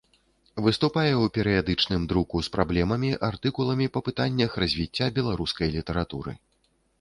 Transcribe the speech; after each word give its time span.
Выступае 0.67 1.09
ў 1.17 1.25
перыядычным 1.35 2.07
друку 2.13 2.41
з 2.47 2.51
праблемамі 2.55 3.11
артыкуламі 3.29 3.89
па 3.99 4.03
пытаннях 4.09 4.57
развіцця 4.65 5.11
беларускай 5.19 5.67
літаратуры. 5.79 6.35